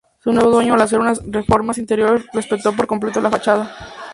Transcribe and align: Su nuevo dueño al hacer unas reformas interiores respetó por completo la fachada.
Su 0.17 0.33
nuevo 0.33 0.49
dueño 0.49 0.73
al 0.73 0.81
hacer 0.81 0.97
unas 0.99 1.21
reformas 1.29 1.77
interiores 1.77 2.25
respetó 2.33 2.75
por 2.75 2.87
completo 2.87 3.21
la 3.21 3.29
fachada. 3.29 3.69